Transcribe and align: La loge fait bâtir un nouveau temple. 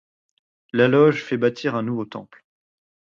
La 0.73 0.87
loge 0.87 1.23
fait 1.23 1.37
bâtir 1.37 1.75
un 1.75 1.83
nouveau 1.83 2.05
temple. 2.05 2.43